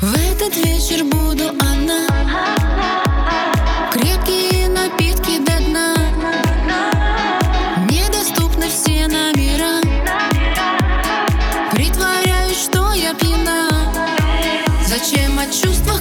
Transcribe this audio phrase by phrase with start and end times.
[0.00, 2.06] В этот вечер буду одна.
[3.92, 5.94] Крепкие напитки до дна.
[7.90, 9.82] Недоступны все номера.
[11.72, 13.92] Притворяюсь, что я пьяна.
[14.86, 16.00] Зачем о чувствах